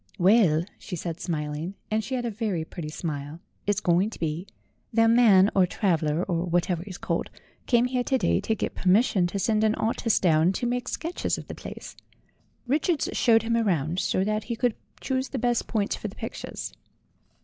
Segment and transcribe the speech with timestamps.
[0.17, 4.47] "Well," she said, smiling and she had a very pretty smile "it's going to be.
[4.91, 7.29] Their man, or traveller, or whatever it's called,
[7.67, 10.87] came here to day to get permis sion to send an artist down to make
[10.87, 11.95] sketches of the place.
[12.65, 16.73] Richards showed him round, so that he could choose the best points for the pictures."